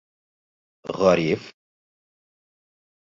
Ғариф: 0.99 1.45